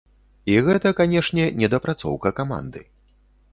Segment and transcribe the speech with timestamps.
[0.53, 2.85] І гэта, канешне, недапрацоўка каманды.